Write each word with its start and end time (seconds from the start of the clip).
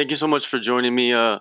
Thank 0.00 0.10
you 0.12 0.16
so 0.16 0.26
much 0.26 0.44
for 0.50 0.58
joining 0.58 0.94
me. 0.94 1.12
Uh, 1.12 1.40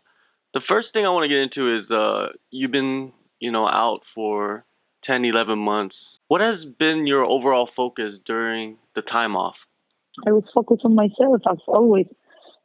the 0.53 0.59
first 0.67 0.89
thing 0.91 1.05
I 1.05 1.09
want 1.11 1.23
to 1.23 1.29
get 1.29 1.37
into 1.37 1.79
is 1.79 1.89
uh, 1.89 2.33
you've 2.51 2.73
been, 2.73 3.13
you 3.39 3.51
know, 3.53 3.65
out 3.65 4.01
for 4.13 4.65
10, 5.05 5.23
11 5.23 5.57
months. 5.57 5.95
What 6.27 6.41
has 6.41 6.65
been 6.77 7.07
your 7.07 7.23
overall 7.23 7.69
focus 7.73 8.15
during 8.25 8.75
the 8.95 9.01
time 9.01 9.37
off? 9.37 9.55
I 10.27 10.33
was 10.33 10.43
focused 10.53 10.81
on 10.83 10.93
myself 10.93 11.41
as 11.49 11.59
always, 11.69 12.07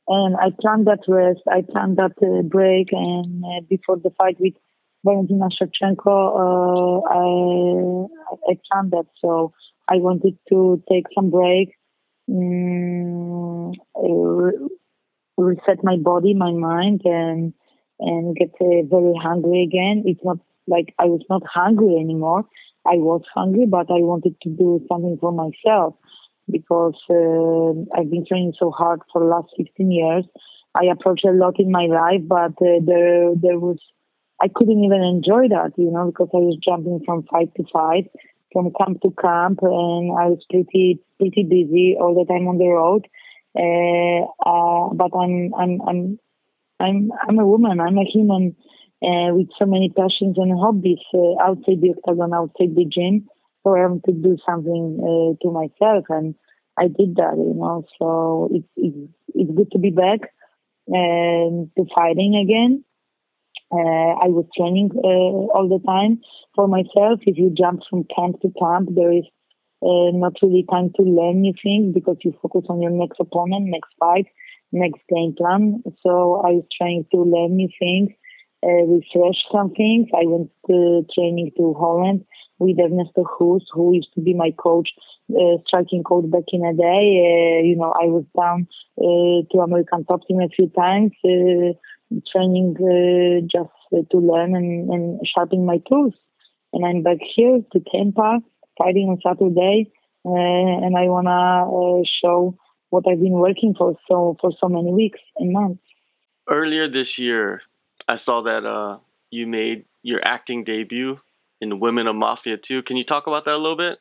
and 0.09 0.35
I 0.35 0.51
planned 0.61 0.89
that 0.89 1.05
rest. 1.07 1.43
I 1.49 1.63
planned 1.63 1.97
that 1.99 2.19
uh, 2.21 2.43
break, 2.43 2.89
and 2.91 3.45
uh, 3.45 3.61
before 3.71 3.97
the 3.97 4.11
fight 4.19 4.41
with 4.41 4.55
Valentina 5.05 5.47
Shevchenko, 5.47 6.09
uh, 6.43 7.03
I, 7.09 8.51
I 8.51 8.59
planned 8.69 8.91
that. 8.91 9.07
So 9.21 9.53
I 9.89 9.99
wanted 9.99 10.37
to 10.49 10.83
take 10.91 11.05
some 11.15 11.31
break, 11.31 11.77
um, 12.29 13.75
reset 15.37 15.83
my 15.83 15.97
body, 15.97 16.35
my 16.35 16.53
mind, 16.53 17.03
and 17.05 17.53
and 18.01 18.37
get 18.37 18.51
uh, 18.61 18.83
very 18.91 19.15
hungry 19.21 19.63
again. 19.63 20.03
It's 20.07 20.25
not 20.25 20.39
like 20.67 20.95
I 20.99 21.07
was 21.07 21.23
not 21.31 21.43
hungry 21.47 21.97
anymore. 21.99 22.45
I 22.87 22.97
was 22.97 23.23
hungry, 23.35 23.67
but 23.67 23.91
I 23.91 24.01
wanted 24.01 24.37
to 24.43 24.51
do 24.51 24.85
something 24.89 25.17
for 25.21 25.33
myself 25.33 25.95
because 26.51 27.01
uh, 27.09 27.99
I've 27.99 28.11
been 28.11 28.27
training 28.27 28.55
so 28.59 28.71
hard 28.71 29.01
for 29.13 29.21
the 29.21 29.29
last 29.29 29.49
15 29.57 29.91
years. 29.91 30.25
I 30.75 30.87
approached 30.87 31.25
a 31.25 31.31
lot 31.31 31.59
in 31.59 31.71
my 31.71 31.87
life, 31.87 32.23
but 32.27 32.53
uh, 32.61 32.81
there 32.85 33.33
there 33.35 33.59
was 33.59 33.79
I 34.43 34.49
couldn't 34.53 34.85
even 34.85 35.03
enjoy 35.03 35.49
that, 35.49 35.73
you 35.77 35.91
know, 35.91 36.07
because 36.07 36.29
I 36.35 36.39
was 36.39 36.59
jumping 36.63 37.01
from 37.07 37.23
fight 37.25 37.55
to 37.57 37.65
fight, 37.73 38.11
from 38.53 38.73
camp 38.77 39.01
to 39.03 39.11
camp, 39.21 39.61
and 39.63 40.19
I 40.19 40.27
was 40.27 40.45
pretty 40.51 41.01
pretty 41.19 41.45
busy 41.45 41.97
all 41.99 42.15
the 42.15 42.31
time 42.31 42.49
on 42.49 42.59
the 42.59 42.69
road. 42.69 43.07
Uh, 43.57 44.25
uh, 44.45 44.89
but 44.95 45.11
I'm 45.17 45.55
I'm 45.55 45.81
I'm 45.87 46.19
I'm 46.81 47.11
I'm 47.29 47.39
a 47.39 47.47
woman. 47.47 47.81
I'm 47.81 47.99
a 47.99 48.05
human 48.05 48.57
uh, 49.03 49.35
with 49.35 49.49
so 49.59 49.67
many 49.67 49.91
passions 49.91 50.37
and 50.39 50.59
hobbies 50.59 50.99
outside 51.41 51.81
the 51.81 51.95
octagon, 51.97 52.35
outside 52.35 52.75
the 52.75 52.85
gym. 52.85 53.29
So 53.63 53.77
I 53.77 53.87
want 53.87 54.05
to 54.05 54.13
do 54.13 54.37
something 54.47 55.37
to 55.41 55.51
myself, 55.51 56.05
and 56.09 56.35
I 56.77 56.89
did 56.89 57.17
that. 57.17 57.35
You 57.37 57.55
know, 57.55 57.85
so 57.99 58.51
it's 58.53 58.69
it's 58.77 59.13
it's 59.35 59.57
good 59.57 59.71
to 59.73 59.79
be 59.79 59.91
back 59.91 60.21
and 60.89 61.71
to 61.77 61.87
fighting 61.97 62.37
again. 62.37 62.85
Uh, 63.73 64.15
I 64.23 64.29
was 64.29 64.47
training 64.57 64.91
uh, 64.95 65.57
all 65.57 65.69
the 65.69 65.85
time 65.85 66.21
for 66.55 66.69
myself. 66.69 67.21
If 67.27 67.39
you 67.39 67.55
jump 67.57 67.81
from 67.89 68.05
camp 68.15 68.41
to 68.43 68.53
camp, 68.61 68.91
there 68.95 69.13
is 69.13 69.25
uh, 69.85 70.11
not 70.13 70.33
really 70.43 70.65
time 70.71 70.91
to 70.97 71.03
learn 71.03 71.43
new 71.43 71.53
things 71.63 71.95
because 71.95 72.17
you 72.25 72.35
focus 72.41 72.65
on 72.69 72.81
your 72.81 72.91
next 72.91 73.21
opponent, 73.21 73.67
next 73.67 73.91
fight, 74.01 74.27
next 74.73 75.01
game 75.09 75.35
plan. 75.37 75.83
So 76.03 76.41
I 76.45 76.57
was 76.59 76.65
trying 76.77 77.05
to 77.13 77.19
learn 77.23 77.57
new 77.57 77.69
things, 77.79 78.11
uh, 78.65 78.85
refresh 78.89 79.41
some 79.53 79.71
things. 79.75 80.09
I 80.15 80.25
went 80.27 80.51
to 80.69 81.05
training 81.15 81.53
to 81.59 81.75
Holland 81.75 82.25
with 82.59 82.79
Ernesto 82.79 83.25
Hoost, 83.39 83.67
who 83.73 83.95
used 83.95 84.13
to 84.15 84.21
be 84.21 84.33
my 84.33 84.53
coach, 84.53 84.89
uh, 85.31 85.59
striking 85.67 86.03
coach 86.03 86.31
back 86.31 86.45
in 86.49 86.65
a 86.65 86.73
day. 86.73 87.61
Uh, 87.61 87.63
you 87.63 87.77
know, 87.77 87.93
I 87.93 88.07
was 88.07 88.25
down 88.37 88.67
uh, 88.99 89.45
to 89.53 89.63
American 89.63 90.05
Top 90.05 90.21
Team 90.27 90.41
a 90.41 90.49
few 90.49 90.69
times, 90.71 91.13
uh, 91.25 91.75
training 92.33 92.77
uh, 92.81 93.45
just 93.53 94.11
to 94.11 94.19
learn 94.19 94.57
and, 94.57 94.89
and 94.91 95.21
sharpen 95.27 95.67
my 95.67 95.79
tools. 95.89 96.15
And 96.73 96.85
I'm 96.85 97.03
back 97.03 97.19
here 97.37 97.61
to 97.73 97.81
Tampa 97.93 98.41
fighting 98.79 99.09
on 99.09 99.19
Saturday, 99.23 99.91
uh, 100.25 100.85
and 100.85 100.97
I 100.97 101.09
wanna 101.09 101.69
uh, 101.69 102.03
show 102.23 102.57
what 102.91 103.05
I've 103.09 103.21
been 103.21 103.33
working 103.33 103.75
for 103.77 103.97
so 104.09 104.37
for 104.41 104.53
so 104.61 104.69
many 104.69 104.93
weeks 104.93 105.21
and 105.39 105.53
months. 105.53 105.83
Earlier 106.49 106.91
this 106.91 107.09
year, 107.19 107.63
I 108.09 108.17
saw 108.25 108.43
that 108.43 108.65
uh, 108.67 108.99
you 109.31 109.47
made 109.47 109.85
your 110.03 110.21
acting 110.25 110.65
debut 110.65 111.19
in 111.61 111.81
Women 111.81 112.07
of 112.07 112.17
Mafia 112.17 112.57
2. 112.57 112.83
Can 112.83 112.97
you 112.97 113.05
talk 113.05 113.27
about 113.27 113.47
that 113.47 113.55
a 113.55 113.63
little 113.65 113.77
bit? 113.77 113.99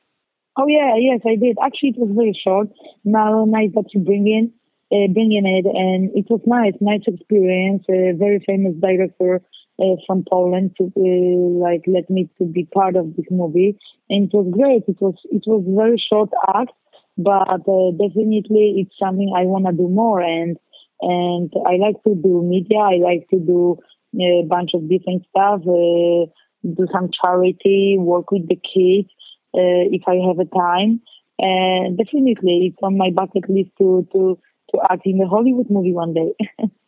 Oh 0.58 0.68
yeah, 0.68 0.94
yes, 0.98 1.22
I 1.26 1.36
did. 1.36 1.58
Actually, 1.64 1.90
it 1.90 1.98
was 1.98 2.12
very 2.14 2.38
short. 2.44 2.68
Now, 3.04 3.46
nice 3.46 3.72
that 3.74 3.94
you 3.94 4.02
bring 4.02 4.28
in, 4.28 4.54
uh, 4.92 5.12
bring 5.12 5.32
in 5.32 5.46
it, 5.48 5.66
and 5.66 6.12
it 6.16 6.30
was 6.30 6.42
nice, 6.46 6.76
nice 6.80 7.02
experience. 7.08 7.84
A 7.90 8.14
very 8.14 8.44
famous 8.46 8.76
director 8.80 9.42
uh, 9.80 9.96
from 10.06 10.24
Poland 10.30 10.76
to 10.78 10.92
uh, 10.96 11.66
like 11.66 11.84
let 11.88 12.10
me 12.10 12.30
to 12.38 12.46
be 12.46 12.66
part 12.66 12.96
of 12.96 13.16
this 13.16 13.26
movie, 13.32 13.78
and 14.10 14.28
it 14.28 14.36
was 14.36 14.48
great. 14.52 14.84
It 14.88 15.02
was 15.02 15.16
it 15.26 15.44
was 15.48 15.64
very 15.68 15.98
short 15.98 16.30
act, 16.56 16.74
but 17.18 17.66
uh, 17.68 17.92
definitely 17.98 18.76
it's 18.78 18.98
something 19.00 19.34
I 19.36 19.46
want 19.46 19.66
to 19.66 19.72
do 19.72 19.90
more. 19.90 20.22
And 20.22 20.58
and 21.02 21.52
I 21.66 21.78
like 21.78 22.02
to 22.04 22.16
do 22.16 22.44
media. 22.44 22.80
I 22.80 22.98
like 22.98 23.28
to 23.30 23.40
do 23.40 23.78
a 24.22 24.44
bunch 24.48 24.72
of 24.74 24.88
different 24.90 25.26
stuff. 25.30 25.62
Uh, 25.62 26.30
do 26.64 26.88
some 26.94 27.10
charity, 27.12 27.98
work 28.00 28.32
with 28.32 28.48
the 28.48 28.56
kids 28.56 29.10
uh, 29.54 29.84
if 29.92 30.04
I 30.08 30.16
have 30.28 30.40
a 30.40 30.46
time. 30.46 31.02
And 31.40 31.98
definitely, 31.98 32.72
it's 32.72 32.84
on 32.84 32.98
my 32.98 33.10
bucket 33.10 33.50
list 33.50 33.72
to 33.80 34.08
to 34.14 34.40
to 34.72 34.80
act 34.90 35.06
in 35.06 35.22
a 35.22 35.28
Hollywood 35.28 35.70
movie 35.70 35.94
one 35.94 36.14
day. 36.14 36.34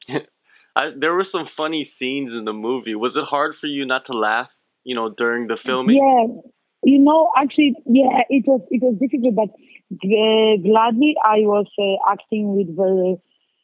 I, 0.75 0.91
there 0.97 1.13
were 1.13 1.25
some 1.31 1.47
funny 1.55 1.89
scenes 1.97 2.31
in 2.37 2.43
the 2.45 2.53
movie. 2.53 2.95
Was 2.95 3.13
it 3.15 3.23
hard 3.23 3.55
for 3.61 3.67
you 3.67 3.85
not 3.85 4.05
to 4.07 4.13
laugh, 4.13 4.49
you 4.83 4.95
know, 4.95 5.09
during 5.09 5.47
the 5.47 5.57
filming? 5.65 5.95
Yeah, 5.95 6.51
you 6.83 6.99
know, 6.99 7.31
actually, 7.37 7.75
yeah, 7.85 8.21
it 8.29 8.43
was 8.45 8.61
it 8.69 8.83
was 8.83 8.95
difficult, 8.99 9.35
but 9.35 9.49
uh, 9.49 10.53
gladly 10.61 11.15
I 11.23 11.47
was 11.47 11.67
uh, 11.79 12.11
acting 12.11 12.55
with 12.55 12.75
very 12.75 13.15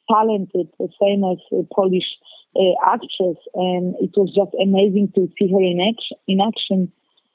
talented, 0.09 0.67
famous 0.99 1.39
uh, 1.51 1.67
Polish 1.75 2.07
uh, 2.55 2.75
actress, 2.87 3.37
and 3.55 3.95
it 3.99 4.11
was 4.15 4.31
just 4.31 4.55
amazing 4.55 5.11
to 5.15 5.27
see 5.37 5.51
her 5.51 5.61
in 5.61 5.83
action. 5.83 6.17
In 6.27 6.39
action, 6.39 6.91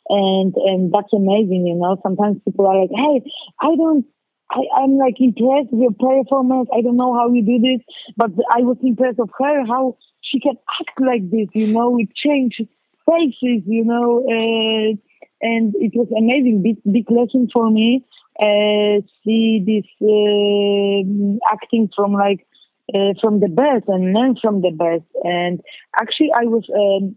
and 0.08 0.54
and 0.56 0.92
that's 0.92 1.12
amazing, 1.12 1.68
you 1.68 1.76
know. 1.76 2.00
Sometimes 2.02 2.40
people 2.44 2.66
are 2.66 2.80
like, 2.80 2.90
"Hey, 2.96 3.30
I 3.60 3.76
don't 3.76 4.06
I, 4.50 4.62
I'm 4.78 4.96
like 4.96 5.16
impressed 5.18 5.72
with 5.72 5.80
your 5.80 5.92
performance. 5.92 6.68
I 6.72 6.80
don't 6.80 6.96
know 6.96 7.14
how 7.14 7.32
you 7.32 7.42
do 7.42 7.58
this, 7.58 7.84
but 8.16 8.30
I 8.54 8.62
was 8.62 8.76
impressed 8.82 9.18
of 9.18 9.30
her, 9.38 9.66
how 9.66 9.96
she 10.22 10.40
can 10.40 10.56
act 10.80 11.00
like 11.00 11.30
this, 11.30 11.48
you 11.54 11.72
know, 11.72 11.98
it 11.98 12.08
change 12.14 12.60
faces, 13.06 13.62
you 13.66 13.84
know, 13.84 14.24
uh, 14.26 14.96
and 15.42 15.74
it 15.76 15.92
was 15.94 16.08
amazing, 16.16 16.62
big, 16.62 16.76
big 16.90 17.10
lesson 17.10 17.48
for 17.52 17.70
me. 17.70 18.04
Uh, 18.38 19.00
see 19.24 19.62
this 19.64 19.86
uh, 20.02 21.52
acting 21.52 21.88
from 21.94 22.12
like 22.12 22.46
uh, 22.94 23.14
from 23.20 23.40
the 23.40 23.48
best 23.48 23.84
and 23.88 24.12
learn 24.12 24.36
from 24.40 24.60
the 24.60 24.70
best. 24.70 25.04
And 25.24 25.60
actually, 25.98 26.30
I 26.34 26.44
was 26.44 26.64
um, 26.74 27.16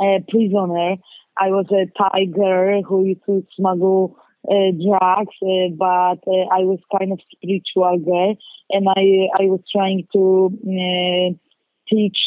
a 0.00 0.24
prisoner. 0.28 0.96
I 1.40 1.50
was 1.50 1.66
a 1.70 1.86
tiger 1.98 2.82
who 2.82 3.04
used 3.04 3.24
to 3.26 3.44
smuggle 3.56 4.16
uh, 4.46 4.70
drugs, 4.72 5.36
uh, 5.42 5.68
but 5.76 6.20
uh, 6.26 6.46
I 6.52 6.64
was 6.64 6.78
kind 6.96 7.12
of 7.12 7.20
spiritual 7.32 7.98
girl, 7.98 8.36
and 8.70 8.88
I 8.88 9.28
I 9.42 9.46
was 9.46 9.60
trying 9.74 10.06
to 10.14 10.50
teach 11.88 12.18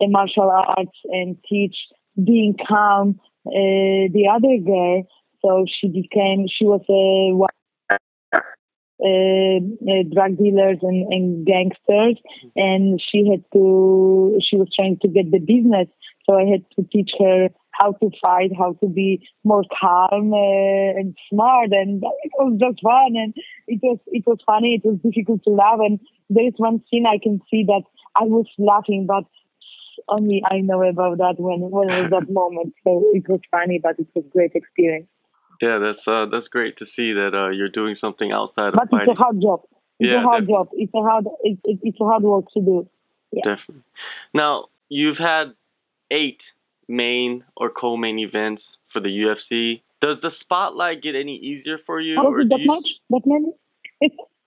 the 0.00 0.08
martial 0.08 0.50
arts 0.50 0.98
and 1.04 1.36
teach 1.48 1.76
being 2.16 2.56
calm. 2.66 3.20
the 3.44 4.28
other 4.30 4.56
girl, 4.58 5.06
so 5.42 5.66
she 5.66 5.88
became 5.88 6.46
she 6.48 6.64
was 6.64 6.82
a 6.88 7.32
uh, 7.32 7.44
uh, 7.44 7.59
Uh, 9.02 9.56
uh, 9.88 10.02
drug 10.12 10.36
dealers 10.36 10.76
and, 10.82 11.10
and, 11.10 11.46
gangsters, 11.46 12.18
mm-hmm. 12.20 12.48
and 12.56 13.00
she 13.00 13.26
had 13.30 13.42
to. 13.50 14.38
She 14.46 14.56
was 14.56 14.68
trying 14.76 14.98
to 15.00 15.08
get 15.08 15.30
the 15.30 15.38
business, 15.38 15.88
so 16.26 16.36
I 16.36 16.44
had 16.44 16.64
to 16.76 16.82
teach 16.92 17.10
her 17.18 17.48
how 17.72 17.92
to 17.92 18.10
fight, 18.20 18.50
how 18.58 18.74
to 18.82 18.88
be 18.88 19.26
more 19.42 19.62
calm 19.80 20.34
uh, 20.34 21.00
and 21.00 21.16
smart, 21.30 21.70
and 21.72 22.02
it 22.22 22.32
was 22.38 22.58
just 22.60 22.82
fun. 22.82 23.16
And 23.16 23.32
it 23.66 23.80
was 23.82 23.98
it 24.08 24.24
was 24.26 24.38
funny. 24.44 24.80
It 24.82 24.86
was 24.86 24.98
difficult 25.00 25.44
to 25.44 25.50
laugh, 25.50 25.78
and 25.80 25.98
there 26.28 26.46
is 26.46 26.54
one 26.58 26.82
scene 26.90 27.06
I 27.06 27.18
can 27.22 27.40
see 27.50 27.64
that 27.68 27.84
I 28.16 28.24
was 28.24 28.46
laughing, 28.58 29.06
but 29.06 29.24
only 30.08 30.42
I 30.44 30.58
know 30.58 30.82
about 30.82 31.18
that 31.18 31.36
when 31.38 31.60
when 31.70 31.88
was 31.88 32.10
that 32.10 32.30
moment. 32.30 32.74
So 32.84 33.04
it 33.14 33.28
was 33.28 33.40
funny, 33.50 33.80
but 33.82 33.98
it 33.98 34.08
was 34.14 34.24
great 34.30 34.52
experience. 34.54 35.08
Yeah, 35.60 35.78
that's 35.78 36.06
uh, 36.06 36.26
that's 36.32 36.48
great 36.48 36.78
to 36.78 36.86
see 36.96 37.12
that 37.12 37.32
uh, 37.34 37.50
you're 37.50 37.68
doing 37.68 37.96
something 38.00 38.32
outside 38.32 38.72
but 38.72 38.84
of. 38.84 38.90
But 38.90 39.02
it's 39.02 39.12
a 39.12 39.22
hard 39.22 39.40
job. 39.40 39.60
It's 39.98 40.08
yeah, 40.08 40.20
a 40.20 40.22
hard 40.22 40.46
definitely. 40.46 40.54
job. 40.54 40.68
It's 40.72 40.94
a 40.94 41.02
hard 41.02 41.24
it, 41.42 41.58
it, 41.64 41.78
it's 41.82 42.00
a 42.00 42.04
hard 42.04 42.22
work 42.22 42.46
to 42.54 42.60
do. 42.60 42.88
Yeah. 43.32 43.56
Definitely. 43.56 43.84
Now 44.32 44.66
you've 44.88 45.18
had 45.18 45.52
eight 46.10 46.40
main 46.88 47.44
or 47.56 47.70
co-main 47.70 48.18
events 48.18 48.62
for 48.92 49.00
the 49.00 49.08
UFC. 49.08 49.82
Does 50.00 50.16
the 50.22 50.30
spotlight 50.40 51.02
get 51.02 51.14
any 51.14 51.36
easier 51.36 51.78
for 51.86 52.00
you? 52.00 52.16
Oh, 52.18 52.32
that 52.32 52.58
you... 52.58 52.66
much? 52.66 52.88
That 53.10 53.22
many? 53.26 53.52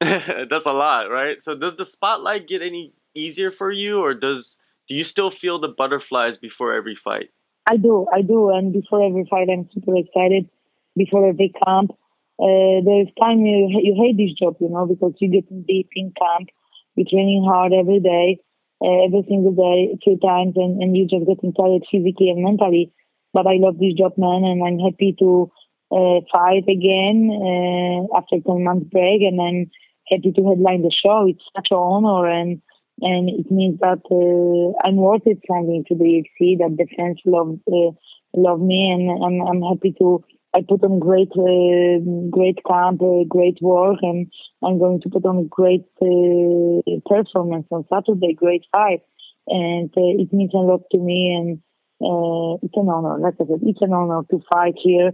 That's 0.50 0.66
a 0.66 0.72
lot, 0.72 1.04
right? 1.04 1.38
So 1.46 1.54
does 1.54 1.74
the 1.78 1.86
spotlight 1.94 2.48
get 2.48 2.62
any 2.62 2.92
easier 3.16 3.52
for 3.58 3.72
you, 3.72 4.00
or 4.00 4.14
does 4.14 4.46
do 4.90 4.96
you 4.96 5.06
still 5.10 5.32
feel 5.40 5.62
the 5.62 5.68
butterflies 5.68 6.34
before 6.42 6.74
every 6.74 6.98
fight? 7.04 7.30
I 7.70 7.78
do, 7.78 8.08
I 8.14 8.22
do, 8.22 8.50
and 8.50 8.74
before 8.74 9.06
every 9.06 9.26
fight, 9.30 9.48
I'm 9.50 9.70
super 9.74 9.96
excited. 9.96 10.50
Before 10.96 11.28
every 11.28 11.52
camp, 11.66 11.92
uh, 12.40 12.78
there's 12.86 13.10
time 13.20 13.40
you 13.46 13.70
you 13.82 13.94
hate 13.98 14.18
this 14.18 14.34
job, 14.34 14.56
you 14.60 14.70
know, 14.70 14.86
because 14.86 15.14
you 15.20 15.30
get 15.32 15.48
deep 15.68 15.90
in 15.96 16.14
camp, 16.20 16.50
you're 16.96 17.08
training 17.10 17.44
hard 17.48 17.74
every 17.74 18.00
day, 18.00 18.40
uh, 18.84 19.06
every 19.06 19.24
single 19.28 19.54
day, 19.54 19.98
few 20.04 20.18
times, 20.20 20.54
and, 20.56 20.82
and 20.82 20.96
you 20.96 21.08
just 21.08 21.26
getting 21.26 21.54
tired 21.54 21.84
physically 21.92 22.30
and 22.30 22.44
mentally. 22.44 22.92
But 23.34 23.48
I 23.48 23.56
love 23.58 23.80
this 23.80 23.94
job, 23.94 24.14
man, 24.18 24.44
and 24.44 24.62
I'm 24.64 24.80
happy 24.80 25.16
to 25.20 25.52
uh, 25.92 26.20
fight 26.34 26.66
again 26.70 27.30
uh, 27.32 28.18
after 28.18 28.38
10 28.40 28.64
months 28.64 28.88
break, 28.92 29.22
and 29.22 29.40
I'm 29.42 29.72
happy 30.10 30.32
to 30.32 30.44
headline 30.48 30.82
the 30.82 30.92
show. 30.94 31.28
It's 31.28 31.44
such 31.56 31.68
an 31.72 31.78
honor, 31.78 32.28
and 32.30 32.62
and 33.02 33.30
it 33.30 33.50
means 33.52 33.80
that 33.80 34.02
uh, 34.12 34.88
I'm 34.88 34.98
worth 34.98 35.26
it 35.26 35.40
something 35.50 35.84
to 35.88 35.96
the 35.96 36.06
UFC. 36.22 36.58
That 36.58 36.78
the 36.78 36.88
fans 36.96 37.20
love 37.26 37.58
uh, 37.72 37.92
love 38.36 38.60
me, 38.62 38.92
and 38.92 39.24
I'm 39.24 39.42
I'm 39.48 39.62
happy 39.62 39.94
to. 40.00 40.24
I 40.56 40.62
put 40.68 40.84
on 40.84 41.00
great 41.00 41.32
uh, 41.34 41.98
great 42.30 42.60
camp, 42.66 43.02
uh, 43.02 43.24
great 43.28 43.58
work, 43.62 43.98
and 44.02 44.32
I'm 44.64 44.78
going 44.78 45.02
to 45.02 45.10
put 45.10 45.26
on 45.26 45.48
great 45.48 45.86
uh, 46.02 47.00
performance 47.10 47.68
on 47.72 47.86
Saturday. 47.90 48.34
Great 48.36 48.66
fight, 48.72 49.02
and 49.48 49.90
uh, 49.90 50.22
it 50.22 50.32
means 50.32 50.54
a 50.54 50.58
lot 50.58 50.82
to 50.92 51.00
me, 51.00 51.34
and 51.34 51.58
uh, 52.02 52.60
it's 52.62 52.78
an 52.78 52.88
honor. 52.90 53.18
Like 53.18 53.36
I 53.42 53.46
said, 53.46 53.62
it's 53.64 53.82
an 53.82 53.94
honor 53.94 54.22
to 54.30 54.42
fight 54.52 54.76
here 54.78 55.12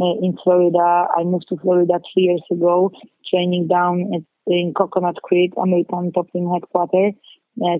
uh, 0.00 0.16
in 0.20 0.36
Florida. 0.44 1.08
I 1.16 1.24
moved 1.24 1.46
to 1.48 1.56
Florida 1.56 1.94
three 2.12 2.24
years 2.24 2.44
ago, 2.50 2.90
training 3.30 3.68
down 3.68 4.10
at, 4.14 4.22
in 4.46 4.74
Coconut 4.76 5.22
Creek, 5.22 5.54
American 5.56 6.12
Top 6.12 6.30
Team 6.32 6.50
headquarters. 6.52 7.14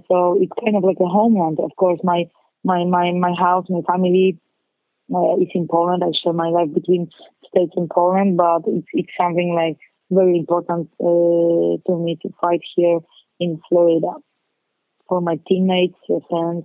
So 0.09 0.39
it's 0.41 0.53
kind 0.65 0.77
of 0.77 0.85
like 0.85 1.01
a 1.01 1.09
homeland. 1.09 1.59
Of 1.61 1.77
course, 1.77 2.01
my 2.03 2.25
my 2.65 2.85
my 2.85 3.13
my 3.13 3.35
house, 3.39 3.67
my 3.69 3.81
family 3.87 4.39
uh, 5.15 5.37
is 5.37 5.49
in 5.55 5.69
Poland. 5.69 6.03
I 6.05 6.13
share 6.23 6.33
my 6.33 6.49
life 6.49 6.73
between 6.73 7.11
states 7.49 7.73
and 7.77 7.89
Poland, 7.89 8.37
but 8.37 8.63
it's 8.67 8.87
it's 8.93 9.13
something 9.21 9.55
like 9.55 9.79
very 10.11 10.39
important 10.39 10.91
uh, 11.01 11.81
to 11.87 11.99
me 11.99 12.19
to 12.23 12.31
fight 12.41 12.61
here 12.77 13.01
in 13.41 13.61
Florida 13.69 14.13
for 15.09 15.21
my 15.21 15.39
teammates, 15.49 15.99
friends, 16.07 16.65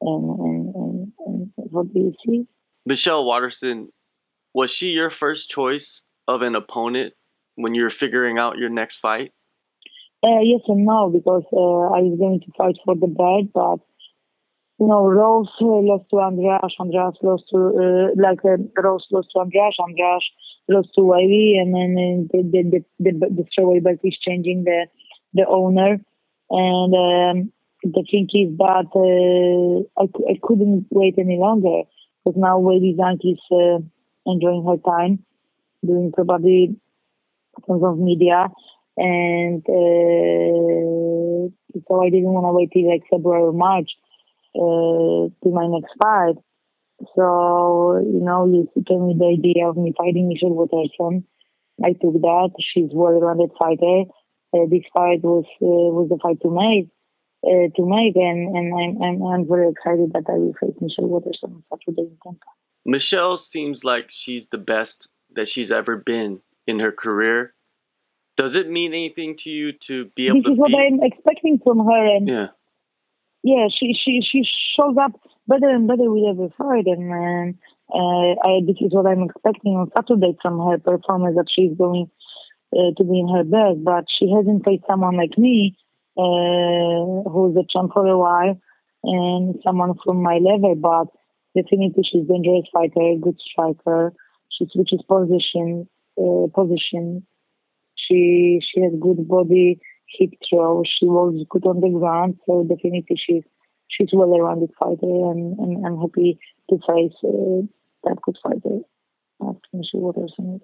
and, 0.00 0.40
and, 0.40 0.74
and, 0.74 1.12
and 1.26 1.50
what 1.54 1.92
do 1.92 2.00
you 2.00 2.14
see? 2.24 2.46
Michelle 2.84 3.24
Waterson, 3.24 3.88
was 4.54 4.70
she 4.78 4.86
your 4.86 5.12
first 5.20 5.42
choice 5.54 5.86
of 6.26 6.42
an 6.42 6.54
opponent 6.54 7.14
when 7.56 7.74
you 7.74 7.82
were 7.82 7.92
figuring 7.98 8.38
out 8.38 8.58
your 8.58 8.70
next 8.70 8.96
fight? 9.00 9.32
Uh, 10.22 10.40
yes 10.42 10.60
and 10.66 10.84
no, 10.84 11.10
because 11.10 11.44
uh, 11.52 11.94
I 11.96 12.02
was 12.02 12.18
going 12.18 12.40
to 12.40 12.52
fight 12.56 12.76
for 12.84 12.96
the 12.96 13.06
belt, 13.06 13.52
but 13.54 13.87
you 14.78 14.86
know, 14.86 15.08
Rose 15.08 15.48
uh, 15.60 15.64
lost 15.64 16.04
to 16.10 16.20
Andrade, 16.20 16.60
Andrade 16.78 17.18
lost 17.22 17.44
to 17.50 17.58
uh, 17.58 18.08
like 18.16 18.44
uh, 18.44 18.62
Rose 18.80 19.06
lost 19.10 19.28
to 19.34 19.40
Andrade, 19.40 19.74
Andrade 19.80 20.22
lost 20.68 20.90
to 20.94 21.00
Weili, 21.00 21.60
and 21.60 21.74
then 21.74 22.28
the 22.32 22.42
the 22.42 22.62
the, 22.70 23.10
the, 23.10 23.26
the 23.28 23.44
strawweight 23.50 23.82
belt 23.82 23.98
is 24.04 24.16
changing 24.24 24.64
the 24.64 24.86
the 25.34 25.46
owner, 25.48 25.98
and 26.50 26.94
um, 26.94 27.52
the 27.82 28.04
thing 28.08 28.28
is 28.32 28.56
that 28.58 28.86
uh, 28.94 29.82
I, 30.00 30.06
I 30.30 30.38
couldn't 30.42 30.86
wait 30.90 31.16
any 31.18 31.38
longer 31.38 31.82
because 32.24 32.38
now 32.38 32.60
Weili 32.60 32.96
Zhang 32.96 33.18
is 33.24 33.40
uh, 33.50 33.80
enjoying 34.30 34.64
her 34.64 34.76
time, 34.76 35.24
doing 35.84 36.12
probably 36.12 36.76
tons 37.66 37.82
of 37.82 37.98
media, 37.98 38.46
and 38.96 39.62
uh, 39.68 41.50
so 41.88 42.00
I 42.00 42.10
didn't 42.10 42.30
want 42.30 42.46
to 42.46 42.52
wait 42.52 42.70
till 42.72 42.88
like 42.88 43.02
February 43.10 43.42
or 43.42 43.52
March 43.52 43.90
uh, 44.54 45.28
to 45.42 45.48
my 45.50 45.66
next 45.66 45.94
fight. 46.02 46.36
So 47.14 47.98
you 48.02 48.20
know, 48.20 48.46
you 48.46 48.68
gave 48.82 49.00
me 49.00 49.14
the 49.18 49.26
idea 49.38 49.68
of 49.68 49.76
me 49.76 49.92
fighting 49.96 50.28
Michelle 50.28 50.50
Waterson. 50.50 51.24
I 51.82 51.92
took 51.92 52.14
that. 52.20 52.50
She's 52.58 52.90
well-rounded 52.92 53.50
fighter. 53.58 54.04
Uh, 54.52 54.66
this 54.70 54.82
fight 54.92 55.22
was 55.22 55.44
uh, 55.62 55.90
was 55.94 56.08
the 56.08 56.18
fight 56.22 56.40
to 56.42 56.50
make. 56.50 56.88
Uh, 57.46 57.70
to 57.76 57.86
make, 57.86 58.16
and, 58.16 58.56
and 58.56 58.74
I'm, 58.74 59.00
I'm, 59.00 59.22
I'm 59.22 59.48
very 59.48 59.70
excited 59.70 60.10
that 60.12 60.24
I 60.28 60.32
will 60.38 60.54
face 60.60 60.74
Michelle 60.80 61.06
Waterson 61.06 61.54
on 61.54 61.62
Saturday 61.70 62.10
in 62.10 62.18
Tampa. 62.20 62.46
Michelle 62.84 63.40
seems 63.52 63.78
like 63.84 64.08
she's 64.24 64.42
the 64.50 64.58
best 64.58 64.90
that 65.36 65.46
she's 65.54 65.70
ever 65.70 66.02
been 66.04 66.40
in 66.66 66.80
her 66.80 66.90
career. 66.90 67.54
Does 68.38 68.54
it 68.56 68.68
mean 68.68 68.92
anything 68.92 69.36
to 69.44 69.50
you 69.50 69.70
to 69.86 70.06
be 70.16 70.26
able 70.26 70.38
this 70.38 70.46
to? 70.46 70.50
This 70.50 70.54
is 70.54 70.58
what 70.58 70.72
I'm 70.74 71.00
expecting 71.00 71.60
from 71.62 71.78
her, 71.86 72.16
and 72.16 72.26
yeah, 72.26 72.46
yeah, 73.42 73.68
she 73.68 73.94
she 73.94 74.20
she 74.20 74.42
shows 74.76 74.96
up 75.00 75.12
better 75.46 75.68
and 75.68 75.86
better 75.86 76.10
with 76.10 76.24
every 76.28 76.52
fight, 76.58 76.86
and 76.86 77.54
uh, 77.92 78.34
I, 78.44 78.60
this 78.66 78.76
is 78.80 78.92
what 78.92 79.06
I'm 79.06 79.22
expecting 79.22 79.76
on 79.76 79.90
Saturday 79.96 80.36
from 80.42 80.58
her 80.68 80.78
performance 80.78 81.36
that 81.36 81.46
she's 81.54 81.76
going 81.76 82.10
uh, 82.72 82.92
to 82.96 83.04
be 83.04 83.20
in 83.20 83.28
her 83.28 83.44
best. 83.44 83.84
But 83.84 84.04
she 84.18 84.30
hasn't 84.30 84.64
faced 84.64 84.84
someone 84.88 85.16
like 85.16 85.38
me, 85.38 85.76
uh, 86.16 87.30
who's 87.30 87.56
a 87.56 87.64
champ 87.72 87.92
for 87.94 88.06
a 88.06 88.18
while, 88.18 88.60
and 89.04 89.56
someone 89.64 89.94
from 90.04 90.22
my 90.22 90.38
level, 90.38 90.74
but 90.74 91.08
definitely 91.54 92.04
she's 92.04 92.24
a 92.24 92.32
dangerous 92.32 92.66
fighter, 92.72 93.00
a 93.00 93.18
good 93.18 93.38
striker. 93.40 94.12
She 94.50 94.66
switches 94.72 95.02
position, 95.08 95.88
uh, 96.18 96.48
position. 96.54 97.26
She 97.96 98.60
she 98.62 98.80
has 98.80 98.92
good 98.98 99.28
body, 99.28 99.80
hip 100.08 100.30
throw. 100.48 100.82
She 100.84 101.06
was 101.06 101.44
good 101.48 101.66
on 101.66 101.80
the 101.80 101.90
ground, 101.90 102.38
so 102.46 102.64
definitely 102.64 103.16
she's 103.16 103.44
she's 103.88 104.08
well-rounded 104.12 104.70
fighter, 104.78 104.96
and, 105.02 105.58
and 105.58 105.86
I'm 105.86 106.00
happy 106.00 106.38
to 106.70 106.76
face 106.78 107.14
uh, 107.24 107.66
that 108.04 108.20
good 108.22 108.38
fighter 108.42 108.80
after 109.40 109.68
Michelle 109.72 110.00
Waterson. 110.00 110.60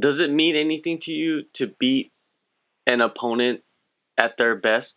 Does 0.00 0.16
it 0.20 0.30
mean 0.30 0.56
anything 0.56 1.00
to 1.04 1.10
you 1.10 1.42
to 1.56 1.68
beat 1.80 2.12
an 2.86 3.00
opponent 3.00 3.62
at 4.18 4.32
their 4.38 4.54
best? 4.54 4.92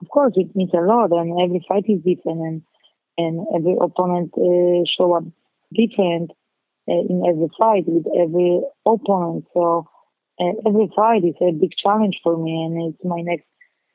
Of 0.00 0.08
course, 0.08 0.32
it 0.36 0.54
means 0.56 0.70
a 0.74 0.80
lot, 0.80 1.12
and 1.12 1.40
every 1.40 1.64
fight 1.68 1.84
is 1.88 2.00
different, 2.02 2.40
and 2.40 2.62
and 3.18 3.46
every 3.54 3.76
opponent 3.80 4.32
uh, 4.36 4.84
show 4.96 5.12
up 5.14 5.24
different 5.72 6.30
uh, 6.88 7.02
in 7.08 7.22
every 7.28 7.48
fight 7.58 7.84
with 7.86 8.06
every 8.18 8.60
opponent. 8.86 9.44
So 9.54 9.86
uh, 10.40 10.52
every 10.66 10.90
fight 10.96 11.24
is 11.24 11.34
a 11.40 11.52
big 11.52 11.72
challenge 11.82 12.18
for 12.22 12.36
me, 12.36 12.64
and 12.64 12.94
it's 12.94 13.04
my 13.04 13.20
next 13.20 13.46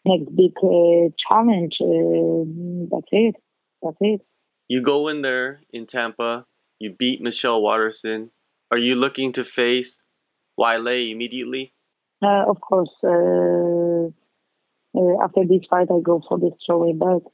next 0.06 0.36
big 0.36 0.54
uh, 0.64 1.10
challenge. 1.30 1.76
Uh, 1.82 2.46
that's 2.92 3.10
it. 3.12 3.36
That's 3.82 3.98
it. 4.00 4.22
You 4.68 4.84
go 4.84 5.08
in 5.08 5.22
there 5.22 5.62
in 5.72 5.88
Tampa. 5.88 6.46
You 6.80 6.96
beat 6.98 7.22
Michelle 7.22 7.62
Waterson. 7.62 8.32
Are 8.72 8.78
you 8.78 8.96
looking 8.96 9.34
to 9.34 9.44
face 9.56 9.88
Weili 10.60 11.12
immediately? 11.12 11.74
Uh, 12.22 12.46
of 12.48 12.60
course. 12.62 12.90
Uh, 13.04 14.12
after 15.24 15.46
this 15.46 15.66
fight, 15.70 15.88
I 15.92 16.00
go 16.02 16.22
for 16.28 16.40
the 16.40 16.52
strawweight 16.62 17.00
belt. 17.00 17.32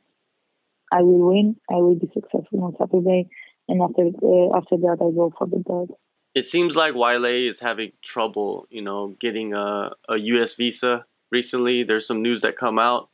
I 0.91 1.01
will 1.01 1.29
win. 1.29 1.55
I 1.69 1.75
will 1.75 1.95
be 1.95 2.09
successful 2.13 2.63
on 2.63 2.75
Saturday, 2.77 3.29
and 3.67 3.81
after 3.81 4.03
uh, 4.03 4.57
after 4.57 4.77
that, 4.77 4.97
I 4.99 5.15
go 5.15 5.33
for 5.37 5.47
the 5.47 5.59
belt. 5.59 5.91
It 6.33 6.45
seems 6.51 6.73
like 6.75 6.93
Weili 6.93 7.49
is 7.49 7.57
having 7.59 7.91
trouble, 8.13 8.67
you 8.69 8.81
know, 8.81 9.15
getting 9.19 9.53
a, 9.53 9.91
a 10.07 10.17
U.S. 10.17 10.49
visa 10.57 11.05
recently. 11.31 11.83
There's 11.85 12.07
some 12.07 12.21
news 12.21 12.41
that 12.43 12.57
come 12.57 12.79
out. 12.79 13.09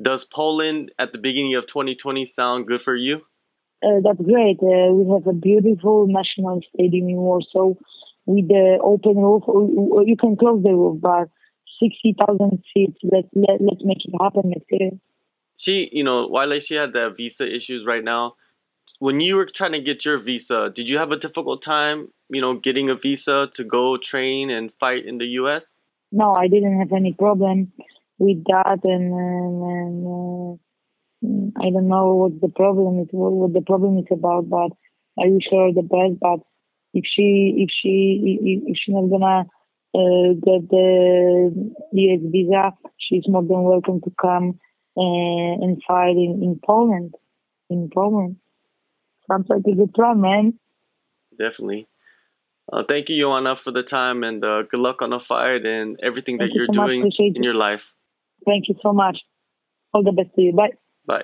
Does 0.00 0.20
Poland 0.32 0.92
at 0.98 1.10
the 1.10 1.18
beginning 1.18 1.56
of 1.56 1.64
2020 1.66 2.32
sound 2.36 2.66
good 2.66 2.80
for 2.84 2.94
you? 2.94 3.22
Uh, 3.82 4.00
that's 4.04 4.20
great. 4.20 4.58
Uh, 4.62 4.92
we 4.94 5.12
have 5.12 5.26
a 5.26 5.32
beautiful 5.32 6.06
national 6.06 6.60
stadium 6.72 7.08
in 7.08 7.16
Warsaw 7.16 7.74
with 8.26 8.48
the 8.48 8.78
open 8.82 9.16
roof. 9.16 9.42
You 10.06 10.16
can 10.18 10.36
close 10.36 10.62
the 10.62 10.70
roof, 10.70 11.00
but 11.00 11.28
60,000 11.80 12.62
seats. 12.72 12.98
Let, 13.02 13.24
let, 13.34 13.60
let's 13.60 13.84
make 13.84 14.04
it 14.04 14.14
happen 14.20 14.50
next 14.50 14.66
year 14.70 14.90
she, 15.68 15.88
you 15.92 16.04
know, 16.04 16.28
Weili, 16.28 16.60
she 16.66 16.74
had 16.74 16.92
the 16.92 17.12
visa 17.16 17.44
issues 17.44 17.84
right 17.86 18.02
now. 18.02 18.34
When 19.00 19.20
you 19.20 19.36
were 19.36 19.48
trying 19.56 19.72
to 19.72 19.80
get 19.80 20.04
your 20.04 20.20
visa, 20.20 20.70
did 20.74 20.86
you 20.88 20.98
have 20.98 21.12
a 21.12 21.18
difficult 21.18 21.64
time, 21.64 22.08
you 22.28 22.40
know, 22.40 22.58
getting 22.58 22.90
a 22.90 22.96
visa 22.96 23.46
to 23.56 23.64
go 23.64 23.96
train 24.10 24.50
and 24.50 24.72
fight 24.80 25.06
in 25.06 25.18
the 25.18 25.26
U.S.? 25.42 25.62
No, 26.10 26.34
I 26.34 26.48
didn't 26.48 26.78
have 26.80 26.92
any 26.92 27.12
problem 27.12 27.72
with 28.18 28.42
that, 28.44 28.80
and, 28.82 29.12
and, 29.14 30.06
uh, 30.06 31.62
I 31.64 31.70
don't 31.70 31.88
know 31.88 32.14
what 32.14 32.40
the 32.40 32.48
problem 32.48 33.00
is, 33.00 33.08
what 33.12 33.52
the 33.52 33.60
problem 33.60 33.98
is 33.98 34.06
about, 34.10 34.48
but 34.48 34.70
I 35.22 35.28
wish 35.28 35.44
her 35.50 35.72
the 35.72 35.82
best. 35.82 36.18
But 36.20 36.40
if 36.94 37.04
she, 37.04 37.54
if 37.58 37.70
she, 37.70 38.38
if 38.66 38.76
she's 38.78 38.94
not 38.94 39.10
gonna 39.10 39.46
uh, 39.94 40.32
get 40.34 40.68
the 40.70 41.72
U.S. 41.92 42.20
visa, 42.32 42.72
she's 42.98 43.28
more 43.28 43.42
than 43.42 43.62
welcome 43.62 44.00
to 44.02 44.12
come 44.20 44.58
and, 44.96 45.62
and 45.62 45.82
fight 45.86 46.16
in, 46.16 46.40
in 46.42 46.60
Poland. 46.64 47.14
In 47.70 47.90
Poland. 47.92 48.36
Sounds 49.28 49.46
like 49.48 49.62
a 49.66 49.74
good 49.74 49.92
plan, 49.94 50.20
man. 50.20 50.58
Definitely. 51.30 51.86
Uh, 52.72 52.82
thank 52.88 53.08
you, 53.08 53.22
Joanna, 53.22 53.56
for 53.64 53.72
the 53.72 53.82
time 53.82 54.24
and 54.24 54.44
uh, 54.44 54.62
good 54.62 54.80
luck 54.80 55.00
on 55.00 55.10
the 55.10 55.20
fight 55.26 55.64
and 55.64 55.98
everything 56.02 56.38
thank 56.38 56.50
that 56.50 56.56
you're 56.56 56.66
so 56.66 56.72
doing 56.72 57.10
in 57.18 57.42
your 57.42 57.54
life. 57.54 57.80
Thank 58.44 58.68
you 58.68 58.74
so 58.82 58.92
much. 58.92 59.18
All 59.92 60.02
the 60.02 60.12
best 60.12 60.34
to 60.34 60.42
you. 60.42 60.52
Bye. 60.52 60.72
Bye. 61.06 61.22